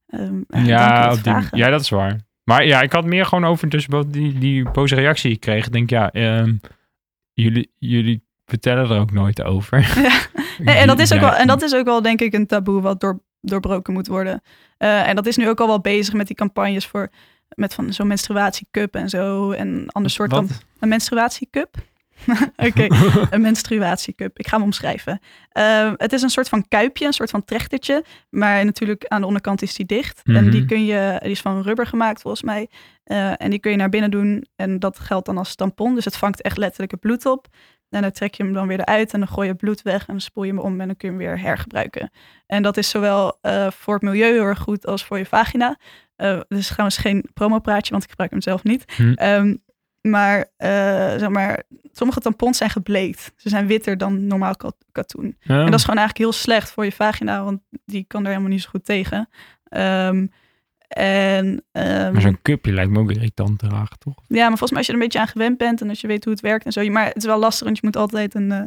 [0.07, 2.19] ehm, eh, Ja, die, ja, dat is waar.
[2.43, 5.65] Maar ja, ik had meer gewoon over dus wat die, die boze reactie kreeg.
[5.65, 6.55] Ik denk, ja, ehm,
[7.33, 9.79] jullie, jullie vertellen er ook nooit over.
[10.57, 12.81] Nee, en, dat is ook wel, en dat is ook wel, denk ik, een taboe
[12.81, 14.41] wat door, doorbroken moet worden.
[14.77, 17.09] Eh, en dat is nu ook al wel bezig met die campagnes voor
[17.55, 19.51] met van zo'n menstruatiecup en zo.
[19.51, 20.47] En een ander soort van.
[20.79, 21.75] Een menstruatiecup?
[22.67, 22.87] Oké,
[23.35, 24.39] een menstruatiecup.
[24.39, 25.19] Ik ga hem omschrijven.
[25.49, 28.03] Eh, het is een soort van kuipje, een soort van trechtertje.
[28.29, 30.21] Maar natuurlijk aan de onderkant is die dicht.
[30.23, 30.49] En Mhm.
[30.49, 32.69] die kun je, die is van rubber gemaakt volgens mij.
[33.03, 34.45] Eh, en die kun je naar binnen doen.
[34.55, 35.95] En dat geldt dan als tampon.
[35.95, 37.47] Dus het vangt echt letterlijk het bloed op.
[37.89, 39.99] En dan trek je hem dan weer eruit en dan gooi je het bloed weg
[39.99, 42.09] en dan spoel je hem om en dan kun je hem weer hergebruiken.
[42.45, 45.77] En dat is zowel eh, voor het milieu heel erg goed als voor je vagina.
[46.15, 48.93] Eh dus trouwens geen promopraatje, want ik gebruik hem zelf niet.
[48.95, 49.13] Hm.
[49.13, 49.55] Ehm,
[50.03, 50.69] maar, eh,
[51.17, 53.31] zeg maar sommige tampons zijn gebleekt.
[53.35, 55.37] Ze zijn witter dan normaal kat- katoen.
[55.39, 55.59] Ja.
[55.59, 58.49] En dat is gewoon eigenlijk heel slecht voor je vagina, want die kan er helemaal
[58.49, 59.29] niet zo goed tegen.
[59.63, 60.27] Ehm,
[60.87, 64.15] en ehm, Maar zo'n cupje lijkt me ook irritant te dragen, toch?
[64.27, 66.07] ja, maar volgens mij als je er een beetje aan gewend bent en als je
[66.07, 66.89] weet hoe het werkt en zo.
[66.89, 68.61] Maar het is wel lastig, want je moet altijd een, eh,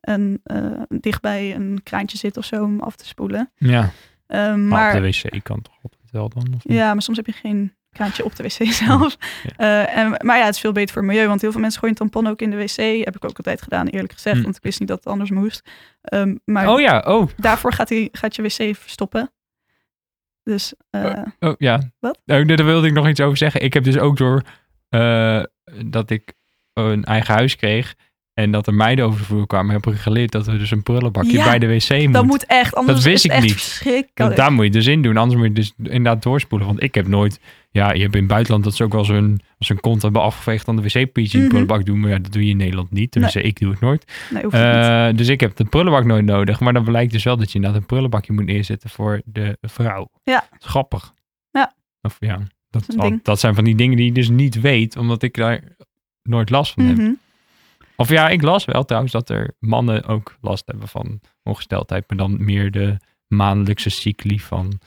[0.00, 3.50] een, eh, dichtbij een kraantje zitten of zo om af te spoelen.
[3.56, 3.90] Ja,
[4.26, 6.42] Ehm, maar maar op de wc kan toch altijd wel dan?
[6.56, 6.76] Of niet?
[6.78, 9.16] ja, maar soms heb je geen kraantje op de wc zelf.
[9.56, 11.80] Eh, en, maar ja, het is veel beter voor het milieu, want heel veel mensen
[11.80, 13.04] gooien tampon ook in de wc.
[13.04, 14.42] Heb ik ook altijd gedaan, eerlijk gezegd, Hm.
[14.42, 15.68] want ik wist niet dat het anders moest.
[16.02, 19.32] Ehm, maar Oh ja, oh, daarvoor gaat, die, gaat je wc verstoppen.
[20.42, 21.90] Dus eh, oh ja.
[21.98, 22.18] Wat?
[22.26, 23.62] Oh, nee, daar wilde ik nog iets over zeggen.
[23.62, 24.42] Ik heb dus ook door
[24.88, 25.42] eh,
[25.86, 26.32] dat ik
[26.72, 27.94] een eigen huis kreeg
[28.34, 30.82] en dat er meiden over de vloer kwamen, heb ik geleerd dat we dus een
[30.82, 32.12] prullenbakje Ja, bij de wc moeten.
[32.12, 33.52] dat moet echt, anders wist is het ik echt niet.
[33.52, 34.10] verschrikkelijk.
[34.18, 36.66] Want daar moet je dus in doen, anders moet je dus inderdaad doorspoelen.
[36.68, 37.40] Want ik heb nooit,
[37.70, 40.02] ja, je hebt in het buitenland dat ze ook wel zo'n als ze een kont
[40.02, 41.48] hebben afgeveegd dan de wc-pietje in de Mhm.
[41.48, 42.00] prullenbak doen.
[42.00, 43.10] Maar ja, dat doe je in Nederland niet.
[43.10, 44.12] Tenminste, ik doe het nooit.
[44.30, 44.52] Nee, niet.
[44.52, 46.60] Eh, dus ik heb de prullenbak nooit nodig.
[46.60, 50.08] Maar dan blijkt dus wel dat je inderdaad een prullenbakje moet neerzetten voor de vrouw.
[50.24, 50.46] Ja.
[50.50, 51.12] Dat is grappig.
[51.50, 51.74] Ja.
[52.02, 52.38] Of ja,
[52.70, 52.86] dat,
[53.22, 55.60] dat zijn van die dingen die je dus niet weet, omdat ik daar
[56.22, 57.14] nooit last van heb.
[58.02, 62.18] Of ja, ik las wel trouwens dat er mannen ook last hebben van ongesteldheid, maar
[62.18, 64.80] dan meer de maandelijkse cycli van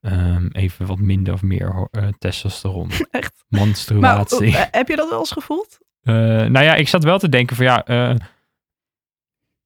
[0.00, 2.90] ehm, even wat minder of meer eh, testosteron.
[3.10, 3.44] Echt.
[3.48, 4.56] Maar Menstruatie.
[4.56, 5.78] eh, heb je dat wel eens gevoeld?
[6.00, 7.86] Eh, nou ja, ik zat wel te denken van ja,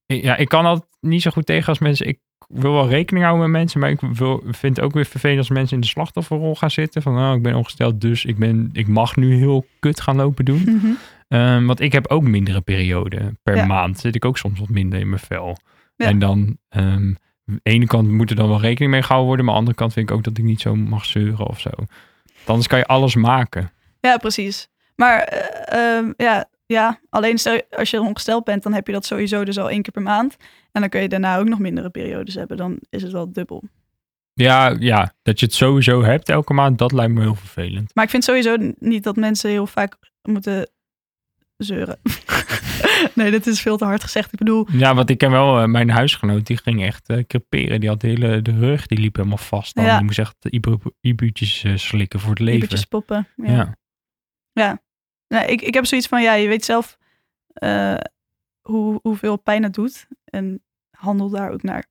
[0.07, 2.07] ik- ja, ik kan altijd niet zo goed tegen als mensen.
[2.07, 2.21] Ik
[2.61, 5.51] wil wel rekening houden met mensen, maar ik wil, vind het ook weer vervelend als
[5.51, 7.03] mensen in de slachtofferrol gaan zitten.
[7.03, 10.45] Van nou, ik ben ongesteld, dus ik, ben, ik mag nu heel kut gaan lopen
[10.45, 10.62] doen.
[10.62, 10.87] Mhm.
[11.29, 13.67] Ehm, want ik heb ook mindere perioden per Ja.
[13.67, 13.99] maand.
[13.99, 15.57] Zit ik ook soms wat minder in mijn vel.
[15.97, 16.07] Ja.
[16.07, 19.45] En dan, ehm, aan de ene kant moet er dan wel rekening mee gehouden worden,
[19.47, 21.61] maar aan de andere kant vind ik ook dat ik niet zo mag zeuren of
[21.61, 21.71] zo.
[21.75, 21.91] Want
[22.47, 23.73] Anders kan je alles maken.
[24.01, 24.69] Ja, precies.
[24.97, 29.05] Maar eh, ehm, ja, ja, alleen je- als je ongesteld bent, dan heb je dat
[29.07, 30.37] sowieso dus al één keer per maand.
[30.73, 32.57] En dan kun je daarna ook nog mindere periodes hebben.
[32.57, 33.63] Dan is het wel dubbel.
[34.35, 37.95] Ja, ja, dat je het sowieso hebt elke maand, dat lijkt me heel vervelend.
[37.95, 40.71] Maar ik vind sowieso niet dat mensen heel vaak moeten
[41.57, 41.99] zeuren.
[43.15, 44.33] nee, dit is veel te hard gezegd.
[44.33, 47.81] Ik bedoel, Ja, want ik ken wel eh, mijn huisgenoot, die ging echt eh, creperen.
[47.81, 49.75] Die had de hele de rug, die liep helemaal vast.
[49.75, 49.85] Dan.
[49.85, 49.97] Ja.
[49.97, 52.53] Die moest echt ibu- ibu'tjes eh, slikken voor het leven.
[52.53, 53.29] lievertjes poppen.
[53.37, 53.75] Ja.
[54.53, 54.83] Ja.
[55.33, 56.99] Nee, ik, ik heb zoiets van, ja, je weet zelf
[57.53, 57.95] eh,
[58.61, 60.07] hoe, hoeveel pijn het doet.
[60.25, 61.85] En handel daar ook naar.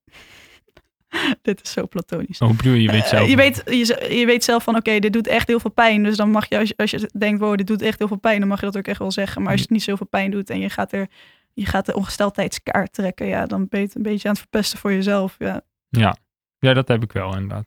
[1.41, 2.41] dit is zo platonisch.
[2.41, 3.30] Oh, bedoel je, je weet Eh, zelf.
[3.30, 6.04] je, weet, je, je weet zelf van, oké, dit doet echt heel veel pijn.
[6.04, 8.17] Dus dan mag je, als je, als je denkt, wow, dit doet echt heel veel
[8.19, 9.41] pijn, dan mag je dat ook echt wel zeggen.
[9.41, 11.08] Maar als het niet zoveel pijn doet en je gaat er,
[11.54, 14.80] je gaat de ongesteldheidskaart trekken, ja, dan ben je het een beetje aan het verpesten
[14.80, 15.36] voor jezelf.
[15.39, 15.62] Ja.
[15.89, 16.15] Ja.
[16.60, 17.65] ja, dat heb ik wel inderdaad.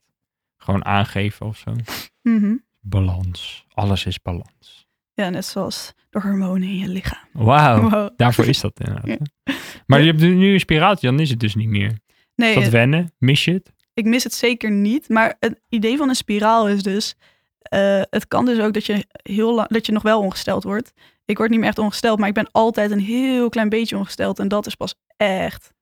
[0.57, 1.75] Gewoon aangeven of zo.
[2.23, 2.55] Mhm.
[2.81, 3.65] Balans.
[3.75, 4.84] Alles is balans.
[5.15, 7.29] Ja, net zoals de hormonen in je lichaam.
[7.33, 7.91] Wauw.
[7.91, 8.11] Wow.
[8.17, 9.19] Daarvoor is dat inderdaad.
[9.45, 9.53] hè.
[9.87, 11.99] Maar je hebt nu een spiratie, dan is het dus niet meer.
[12.35, 13.13] Nee, Is dat het- wennen?
[13.19, 13.73] Mis je het?
[13.95, 15.09] ik mis het zeker niet.
[15.09, 17.15] Maar het idee van een spiraal is dus,
[17.59, 20.93] eh, het kan dus ook dat je heel lang, dat je nog wel ongesteld wordt.
[21.25, 24.39] Ik word niet meer echt ongesteld, maar ik ben altijd een heel klein beetje ongesteld.
[24.39, 25.73] En dat is pas echt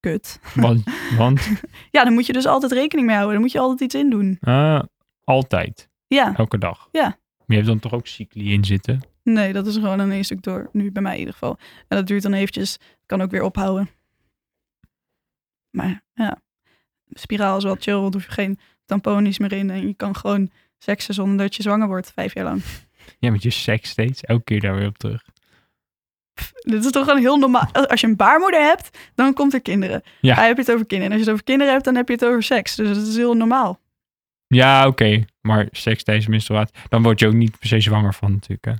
[0.00, 0.38] kut.
[0.54, 0.82] Want,
[1.18, 1.50] want
[1.90, 3.34] Ja, dan moet je dus altijd rekening mee houden.
[3.34, 4.36] Dan moet je altijd iets in doen.
[4.40, 4.80] eh,
[5.24, 6.88] altijd, Ja, elke dag.
[6.92, 7.18] Ja.
[7.46, 9.00] Maar je hebt dan toch ook cycli in zitten?
[9.22, 10.68] nee, dat is gewoon een één stuk door.
[10.72, 11.58] Nu bij mij in ieder geval.
[11.88, 12.78] En dat duurt dan eventjes.
[13.06, 13.90] Kan ook weer ophouden.
[15.70, 16.40] Maar ja,
[17.08, 17.94] spiraal is wel chill.
[17.94, 19.70] Want hoef je geen tamponies meer in.
[19.70, 22.12] En je kan gewoon seksen zonder dat je zwanger wordt.
[22.12, 22.62] Vijf jaar lang.
[23.18, 24.20] Ja, met je seks steeds.
[24.20, 25.24] Elke keer daar weer op terug.
[26.60, 27.72] Dit is toch gewoon heel normaal.
[27.72, 30.02] Als je een baarmoeder hebt, dan komt er kinderen.
[30.20, 30.34] Ja.
[30.34, 31.12] Dan heb je het over kinderen.
[31.12, 32.74] En als je het over kinderen hebt, dan heb je het over seks.
[32.74, 33.80] Dus dat is heel normaal.
[34.54, 35.24] Ja, oké.
[35.40, 36.74] Maar seks tijdens menstruatie.
[36.88, 38.64] Dan word je ook niet per se zwanger van natuurlijk.
[38.64, 38.72] Hè?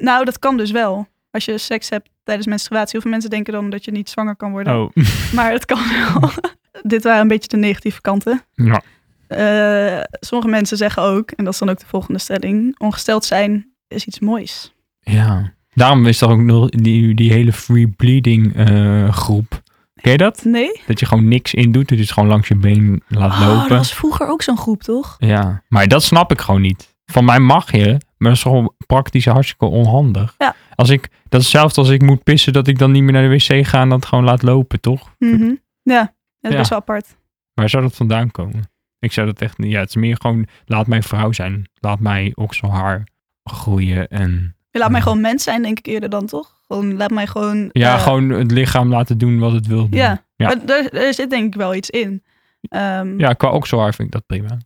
[0.00, 1.08] Nou, dat kan dus wel.
[1.30, 2.90] Als je seks hebt tijdens menstruatie.
[2.92, 4.80] Heel veel mensen denken dan dat je niet zwanger kan worden.
[4.80, 4.90] Oh,
[5.34, 6.30] Maar het kan wel.
[6.82, 8.42] Dit waren een beetje de negatieve kanten.
[8.54, 8.82] ja.
[9.28, 13.72] Eh, sommige mensen zeggen ook, en dat is dan ook de volgende stelling, ongesteld zijn
[13.88, 14.74] is iets moois.
[15.00, 15.52] Ja.
[15.74, 19.62] Daarom is er ook nog die, die hele free bleeding eh, groep.
[20.04, 20.44] Ken je dat?
[20.44, 20.80] Nee?
[20.86, 21.88] Dat je gewoon niks in doet.
[21.88, 23.76] Dus gewoon langs je been laat Oh, dat lopen.
[23.76, 25.16] was vroeger ook zo'n groep, toch?
[25.18, 26.96] Ja, maar dat snap ik gewoon niet.
[27.06, 27.86] Van mij mag je,
[28.16, 30.34] maar dat is gewoon praktisch hartstikke onhandig.
[30.38, 30.54] Ja.
[30.74, 33.28] Als ik, dat is hetzelfde als ik moet pissen, dat ik dan niet meer naar
[33.28, 35.14] de wc ga en dat gewoon laat lopen, toch?
[35.18, 35.54] Mhm.
[35.82, 36.56] Ja, dat is Ja.
[36.56, 37.16] best wel apart.
[37.54, 38.70] Waar zou dat vandaan komen?
[38.98, 41.68] Ik zou dat echt niet, ja, het is meer gewoon, laat mij vrouw zijn.
[41.74, 43.04] Laat mij okselhaar
[43.44, 46.53] groeien en, Je laat mij gewoon mens zijn, denk ik eerder dan, toch?
[46.66, 47.68] Gewoon, laat mij gewoon...
[47.72, 49.98] ja, eh, gewoon het lichaam laten doen wat het wil doen.
[50.00, 50.46] Ja, Ja.
[50.46, 52.22] Maar daar, daar zit denk ik wel iets in.
[52.68, 54.58] Ehm, Ja, qua okselhaar vind ik dat prima.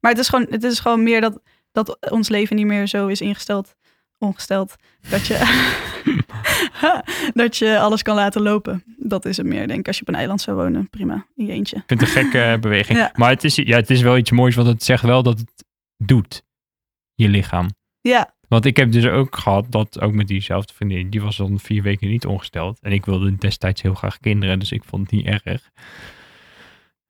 [0.00, 1.40] Maar het is gewoon, het is gewoon meer dat,
[1.72, 3.74] dat ons leven niet meer zo is ingesteld,
[4.18, 4.74] ongesteld,
[5.10, 5.38] dat je,
[7.42, 8.82] dat je alles kan laten lopen.
[8.96, 10.90] Dat is het meer, denk ik, als je op een eiland zou wonen.
[10.90, 11.76] Prima, in je eentje.
[11.76, 12.98] Ik vind het een gekke eh, beweging.
[12.98, 13.12] Ja.
[13.14, 15.64] Maar het is, ja, het is wel iets moois, want het zegt wel dat het
[15.96, 16.42] doet.
[17.14, 17.68] Je lichaam.
[18.00, 21.58] Ja, Want ik heb dus ook gehad dat ook met diezelfde vriendin, die was dan
[21.58, 22.78] vier weken niet ongesteld.
[22.82, 25.62] En ik wilde destijds heel graag kinderen, dus ik vond het niet erg.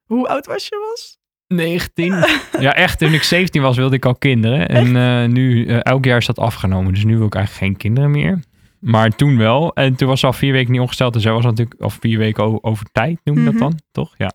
[0.05, 1.16] hoe oud was je was?
[1.46, 2.14] 19?
[2.61, 2.98] ja, echt.
[2.98, 4.68] Toen ik 17 was, wilde ik al kinderen.
[4.68, 6.94] En eh, nu, eh, elk jaar is dat afgenomen.
[6.94, 8.40] Dus nu wil ik eigenlijk geen kinderen meer.
[8.79, 9.72] Maar toen wel.
[9.74, 11.14] En toen was ze al vier weken niet ongesteld.
[11.14, 13.51] En zij was natuurlijk al vier weken over tijd, noem je Mhm.
[13.51, 13.79] dat dan?
[13.92, 14.14] Toch?
[14.18, 14.33] Ja.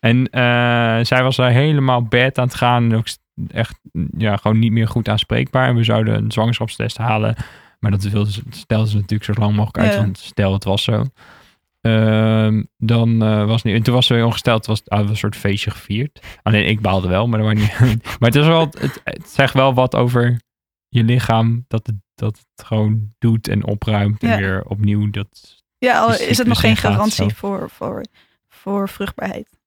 [0.00, 2.84] En eh, zij was daar helemaal bad aan het gaan.
[2.92, 3.06] En ook
[3.48, 3.78] echt,
[4.16, 5.68] ja, gewoon niet meer goed aanspreekbaar.
[5.68, 7.36] En we zouden een zwangerschapstest halen.
[7.78, 9.92] Maar dat wilde ze, stelde ze natuurlijk zo lang mogelijk uit.
[9.92, 10.00] Ja.
[10.00, 11.04] Want stel, het was zo.
[11.80, 13.74] Ehm, dan eh, was niet.
[13.74, 14.66] En toen was ze weer ongesteld.
[14.66, 16.20] Was, hadden we een soort feestje gevierd.
[16.42, 17.78] Alleen ik baalde wel, maar dat was niet.
[18.18, 18.60] maar het is wel.
[18.60, 20.40] Het, het zegt wel wat over
[20.88, 21.64] je lichaam.
[21.68, 24.22] Dat het, dat het gewoon doet en opruimt.
[24.22, 25.10] En weer opnieuw.
[25.10, 25.62] Dat.
[25.78, 27.34] Ja, al Die is het cyclus nog geen garantie zo.
[27.34, 28.04] voor, voor,
[28.48, 29.60] voor vruchtbaarheid.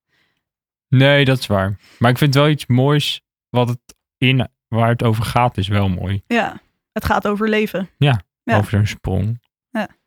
[0.87, 1.79] Nee, dat is waar.
[1.99, 3.21] Maar ik vind wel iets moois.
[3.55, 4.47] Wat het in.
[4.67, 6.21] Waar het over gaat, is wel mooi.
[6.27, 7.89] Ja, het gaat over leven.
[7.97, 8.21] Ja.
[8.45, 9.43] Over zo'n sprong.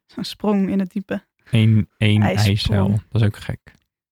[0.07, 1.23] Zo'n sprong in het diepe.
[1.51, 2.89] Eén, één ijscel.
[3.09, 3.59] Dat is ook gek.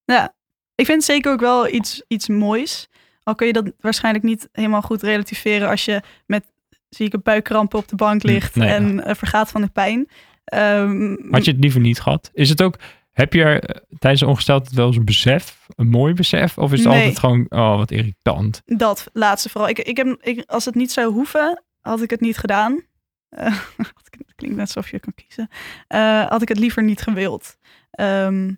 [0.05, 0.35] Ja,
[0.75, 2.89] ik vind het zeker ook wel iets, iets moois.
[3.23, 6.45] Al kun je dat waarschijnlijk niet helemaal goed relativeren als je met
[6.89, 10.09] zieke buikkrampen op de bank ligt Nee, en eh, vergaat van de pijn.
[10.45, 12.31] Ehm, Had je het liever niet gehad?
[12.35, 12.79] Is het ook,
[13.17, 15.59] heb je er eh, tijdens de ongesteldheid wel eens een besef?
[15.77, 16.59] Een mooi besef?
[16.59, 16.99] Of is het Nee.
[16.99, 18.63] altijd gewoon, oh wat irritant?
[18.65, 19.69] Dat laatste vooral.
[19.71, 22.81] Ik, ik heb, ik, als het niet zou hoeven, had ik het niet gedaan.
[23.29, 25.49] Eh, het klinkt net alsof je kan kiezen.
[25.89, 27.57] Eh, had ik het liever niet gewild.
[27.91, 28.53] Ehm,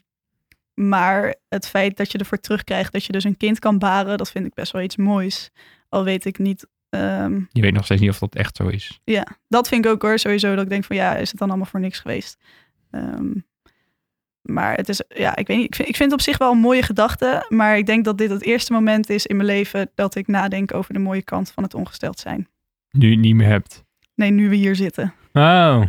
[0.74, 4.30] maar het feit dat je ervoor terugkrijgt dat je dus een kind kan baren, dat
[4.30, 5.50] vind ik best wel iets moois.
[5.88, 6.66] Al weet ik niet.
[6.88, 9.00] ehm, Je weet nog steeds niet of dat echt zo is.
[9.04, 10.18] ja, dat vind ik ook hoor.
[10.18, 12.38] Sowieso dat ik denk van ja, is het dan allemaal voor niks geweest?
[12.90, 13.32] Ehm,
[14.50, 15.66] maar het is, ja, ik weet niet.
[15.66, 17.46] Ik vind, ik vind het op zich wel een mooie gedachte.
[17.48, 20.74] Maar ik denk dat dit het eerste moment is in mijn leven dat ik nadenk
[20.74, 22.48] over de mooie kant van het ongesteld zijn.
[22.90, 23.84] Nu je het niet meer hebt.
[24.14, 25.14] Nee, nu we hier zitten.
[25.32, 25.82] Oh.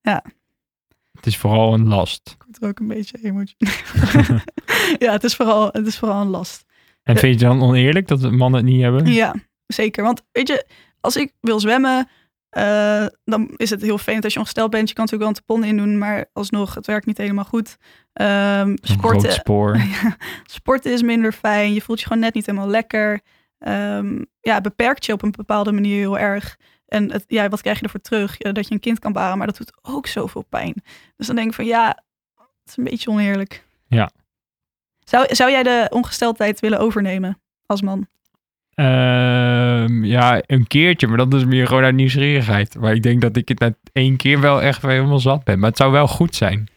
[0.00, 0.24] Ja.
[1.12, 2.36] Het is vooral een last.
[2.38, 4.40] Ik word er ook een beetje emotioneel.
[5.04, 6.64] ja, het is, vooral, het is vooral een last.
[7.02, 9.06] En vind je het dan oneerlijk dat mannen het niet hebben?
[9.06, 9.34] Ja,
[9.66, 10.04] zeker.
[10.04, 10.66] Want weet je,
[11.00, 12.08] als ik wil zwemmen,
[12.54, 14.88] eh, dan is het heel fijn als je ongesteld bent.
[14.88, 17.76] Je kan natuurlijk wel een tampon in doen, maar alsnog, het werkt niet helemaal goed.
[18.12, 19.80] Een sporten, spoor.
[20.58, 21.74] sporten is minder fijn.
[21.74, 23.20] Je voelt je gewoon net niet helemaal lekker.
[23.58, 26.56] Ehm, ja, beperkt je op een bepaalde manier heel erg.
[26.86, 28.34] En het, ja, wat krijg je ervoor terug?
[28.38, 30.74] Ja, dat je een kind kan baren, maar dat doet ook zoveel pijn.
[31.16, 32.02] Dus dan denk ik van ja,
[32.36, 33.64] het is een beetje oneerlijk.
[33.86, 34.10] Ja.
[35.04, 38.06] Zou, zou jij de ongesteldheid willen overnemen als man?
[38.74, 42.76] Ehm, ja, een keertje, maar dat is meer gewoon uit nieuwsgierigheid.
[42.80, 45.58] Maar ik denk dat ik het na één keer wel echt weer helemaal zat ben.
[45.58, 46.68] Maar het zou wel goed zijn.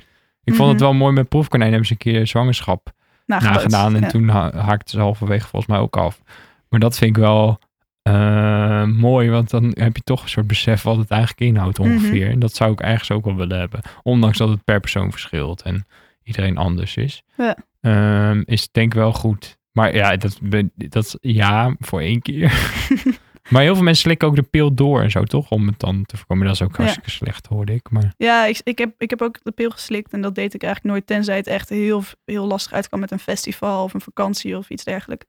[0.43, 0.87] Ik vond het Mhm.
[0.89, 2.91] wel mooi met proefkonijn hebben ze een keer zwangerschap
[3.25, 4.03] Nagebootst, nagedaan.
[4.03, 6.21] En toen ha haakte ze halverwege volgens mij ook af.
[6.69, 7.59] Maar dat vind ik wel
[8.01, 11.91] eh, mooi, want dan heb je toch een soort besef wat het eigenlijk inhoudt Mhm.
[11.91, 12.29] ongeveer.
[12.29, 13.79] En dat zou ik ergens ook wel willen hebben.
[14.03, 15.85] Ondanks dat het per persoon verschilt en
[16.23, 17.21] iedereen anders is.
[17.37, 17.57] Ja.
[17.81, 19.56] Ehm, is denk ik wel goed.
[19.77, 20.39] Maar ja, dat,
[20.75, 22.53] dat ja voor één keer.
[23.49, 25.49] maar heel veel mensen slikken ook de pil door en zo, toch?
[25.51, 26.45] Om het dan te voorkomen.
[26.45, 26.75] Dat is ook Ja.
[26.77, 27.89] hartstikke slecht, hoorde ik.
[27.89, 30.63] Maar Ja, ik, ik, heb, ik heb ook de pil geslikt en dat deed ik
[30.63, 34.57] eigenlijk nooit, tenzij het echt heel, heel lastig uitkwam met een festival of een vakantie
[34.57, 35.25] of iets dergelijks.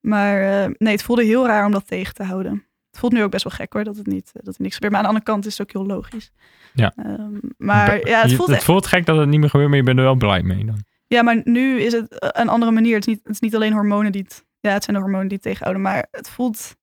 [0.00, 2.52] Maar eh, nee, het voelde heel raar om dat tegen te houden.
[2.90, 4.92] Het voelt nu ook best wel gek hoor, dat het, niet, dat er niks gebeurt.
[4.92, 6.30] Maar aan de andere kant is het ook heel logisch.
[6.74, 6.92] Ja.
[6.96, 9.78] Ehm, maar ja, het Je- voelt, het voelt gek dat het niet meer gebeurt, maar
[9.78, 10.84] je bent er wel blij mee dan.
[11.06, 12.94] Ja, maar nu is het eh, een andere manier.
[12.94, 15.28] Het is niet, het is niet alleen hormonen die het, ja, het zijn de hormonen
[15.28, 16.76] die het tegenhouden, maar het voelt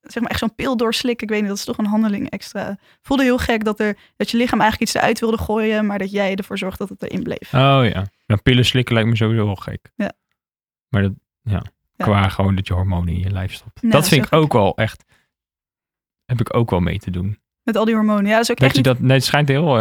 [0.00, 1.26] zeg maar echt zo'n pil doorslikken.
[1.26, 2.66] Ik weet niet, dat is toch een handeling extra.
[2.66, 5.98] Het voelde heel gek dat, er, dat je lichaam eigenlijk iets eruit wilde gooien, maar
[5.98, 7.54] dat jij ervoor zorgt dat het erin bleef.
[7.54, 8.06] Oh ja.
[8.26, 9.90] Nou, pillen slikken lijkt me sowieso wel gek.
[9.94, 10.12] Ja.
[10.88, 11.62] Maar dat, ja.
[12.00, 12.06] Ja.
[12.06, 13.80] Qua gewoon dat je hormonen in je lijf stopt.
[13.80, 15.04] Ja, dat dat vind ik ook wel echt,
[16.24, 17.38] heb ik ook wel mee te doen.
[17.70, 18.26] Met al die hormonen.
[18.26, 18.92] Ja, dat is ook Dat echt je niet...
[18.98, 19.76] dat, nee, het schijnt heel,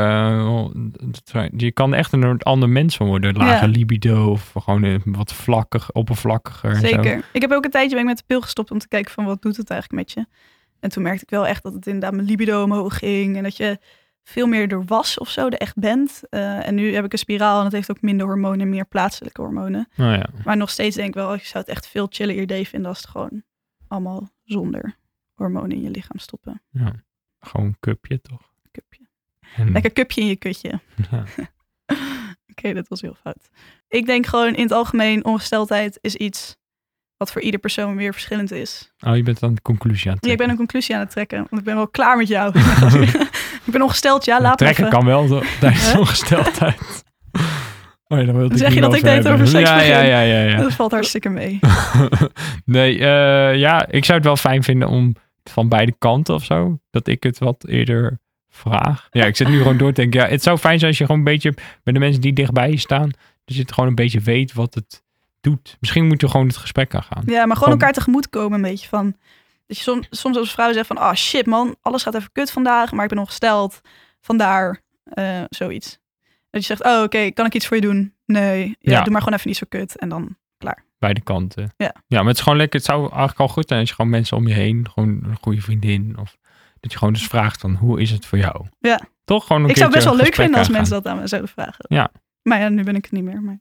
[1.26, 3.36] schijnt- je kan echt een ander mens van worden.
[3.38, 3.72] Lage Ja.
[3.72, 6.76] libido of gewoon eh, wat vlakkig, oppervlakkiger.
[6.76, 6.88] zo.
[6.88, 7.24] Zeker.
[7.34, 9.26] Ik heb ook een tijdje ben ik met de pil gestopt om te kijken van
[9.26, 10.26] wat doet het eigenlijk met je.
[10.80, 13.38] En toen merkte ik wel echt dat het inderdaad mijn libido omhoog ging.
[13.38, 13.80] En dat je
[14.24, 16.22] veel meer er was of zo, er echt bent.
[16.30, 18.86] Eh, en nu heb ik een spiraal en dat heeft ook minder hormonen en meer
[18.86, 19.88] plaatselijke hormonen.
[19.96, 22.68] Nou ja, Maar nog steeds denk ik wel, ik zou het echt veel chiller idee
[22.68, 23.44] vinden als het gewoon
[23.88, 24.96] allemaal zonder
[25.34, 26.62] hormonen in je lichaam stoppen.
[26.70, 26.94] ja.
[27.40, 28.42] Gewoon een cupje toch?
[28.72, 29.08] Cupje.
[29.56, 30.80] En- Lekker cupje in je kutje.
[31.12, 31.24] ja.
[32.52, 33.50] Oké, dat was heel fout.
[33.88, 36.58] Ik denk gewoon in het algemeen, ongesteldheid is iets
[37.18, 38.92] wat voor ieder persoon weer verschillend is.
[39.00, 40.50] Oh, je bent dan de conclusie aan het Ja, ik ben trekken.
[40.50, 42.60] een conclusie aan het trekken, want ik ben wel klaar met jou.
[43.66, 44.98] ik ben ongesteld, ja, laat me Trekken even.
[44.98, 46.00] kan wel zo- tijdens Huh?
[46.00, 47.04] ongesteldheid.
[48.08, 50.22] Oh ja, dan Dan zeg niet je dat ik deed over seks ja, ja, ja,
[50.22, 50.58] ja.
[50.58, 51.60] Dat valt hartstikke mee.
[52.66, 55.16] nee, eh, ja, ik zou het wel fijn vinden om
[55.50, 59.08] van beide kanten of zo, dat ik het wat eerder vraag.
[59.12, 61.06] Ja, ik zit nu gewoon door te denken, ja, het zou fijn zijn als je
[61.06, 63.10] gewoon een beetje bij de mensen die dichtbij je staan,
[63.46, 65.04] dat je het gewoon een beetje weet wat het
[65.42, 65.78] doet.
[65.80, 67.24] Misschien moeten we gewoon het gesprek aangaan.
[67.26, 69.16] Ja, maar gewoon Gewoon- elkaar tegemoet komen een beetje van...
[69.68, 72.52] Dat je soms, soms als vrouw zegt van, ah shit man, alles gaat even kut
[72.52, 73.82] vandaag, maar ik ben ongesteld.
[74.22, 76.00] Vandaar eh, zoiets.
[76.50, 78.14] Dat je zegt, oh oké, kan ik iets voor je doen?
[78.26, 79.02] Nee, ja, Ja.
[79.04, 79.98] doe maar gewoon even niet zo kut.
[79.98, 80.38] En dan,
[81.00, 81.74] Beide kanten.
[81.78, 81.96] Ja.
[82.08, 82.80] ja, maar het is gewoon lekker.
[82.80, 85.38] Het zou eigenlijk al goed zijn als je gewoon mensen om je heen, gewoon een
[85.42, 86.38] goede vriendin, of
[86.80, 88.68] dat je gewoon dus vraagt van, hoe is het voor jou?
[88.80, 89.02] Ja.
[89.24, 91.28] Toch gewoon een ik zou het best wel leuk vinden als mensen dat aan me
[91.28, 91.86] zouden vragen.
[91.88, 92.12] Ja.
[92.42, 93.60] Maar ja, nu ben ik het niet meer, maar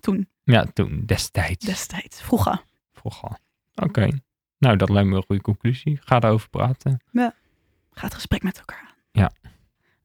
[0.00, 0.28] toen.
[0.42, 1.66] Ja, toen, destijds.
[1.66, 2.62] destijds, vroeger.
[2.92, 3.38] Vroeger.
[3.74, 4.08] Oké.
[4.58, 5.98] Nou, dat lijkt me een goede conclusie.
[6.04, 7.00] Ga daarover praten.
[7.90, 8.94] Ga het gesprek met elkaar aan.
[9.12, 9.32] Ja.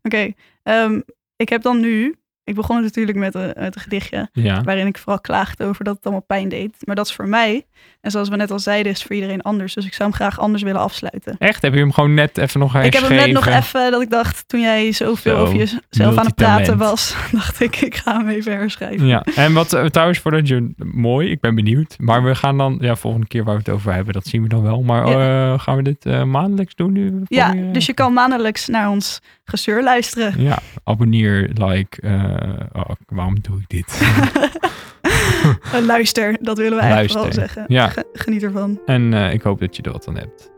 [0.02, 1.02] Oké, ehm,
[1.36, 2.16] ik heb dan nu...
[2.46, 4.62] Ik begon natuurlijk met een, met een gedichtje Ja.
[4.62, 6.76] waarin ik vooral klaagde over dat het allemaal pijn deed.
[6.80, 7.66] Maar dat is voor mij,
[8.02, 9.74] en zoals we net al zeiden, is het voor iedereen anders.
[9.74, 11.36] Dus ik zou hem graag anders willen afsluiten.
[11.40, 11.62] Echt?
[11.62, 13.16] Heb je hem gewoon net even nog Ik heb herschreven?
[13.24, 16.36] hem net nog even, dat ik dacht, toen jij zoveel Zo, over jezelf aan het
[16.36, 19.08] praten was, dacht ik, ik ga hem even herschrijven.
[19.08, 21.96] Ja, en wat eh, trouwens voor dat je mooi, ik ben benieuwd.
[22.00, 24.48] Maar we gaan dan, ja, volgende keer waar we het over hebben, dat zien we
[24.50, 24.82] dan wel.
[24.82, 25.54] Maar Ja.
[25.54, 27.22] eh, gaan we dit eh, maandelijks doen nu?
[27.28, 30.42] Ja, dus je kan maandelijks naar ons gezeur luisteren.
[30.42, 32.02] Ja, abonneer, like.
[32.02, 34.02] eh, oh, waarom doe ik dit?
[35.88, 37.66] Luister, dat willen we eigenlijk Luister, zeggen.
[37.68, 37.88] ja.
[37.88, 38.80] Ge- Geniet ervan.
[38.86, 40.52] en eh, ik hoop dat je er wat aan hebt.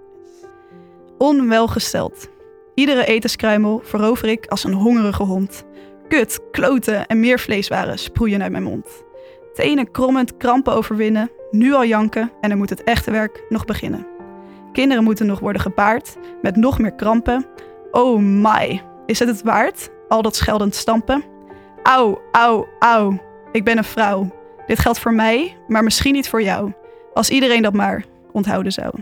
[1.18, 2.30] Onwelgesteld.
[2.76, 5.64] Iedere etenskruimel verover ik als een hongerige hond.
[6.08, 9.04] Kut, kloten en meer vleeswaren sproeien uit mijn mond.
[9.54, 14.08] Tenen krommend krampen overwinnen, nu al janken en dan moet het echte werk nog beginnen.
[14.72, 17.46] Kinderen moeten nog worden gebaard met nog meer krampen.
[17.96, 19.90] Oh my, is het het waard?
[20.08, 21.24] Al dat scheldend stampen.
[21.84, 23.18] Auw, auw, auw,
[23.52, 24.30] ik ben een vrouw.
[24.68, 26.72] Dit geldt voor mij, maar misschien niet voor jou.
[27.14, 28.94] Als iedereen dat maar onthouden zou.